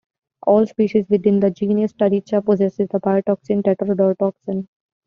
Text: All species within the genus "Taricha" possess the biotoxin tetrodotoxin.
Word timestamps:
All 0.47 0.65
species 0.65 1.05
within 1.11 1.41
the 1.41 1.51
genus 1.51 1.93
"Taricha" 1.93 2.43
possess 2.43 2.75
the 2.77 2.87
biotoxin 2.87 3.61
tetrodotoxin. 3.61 4.67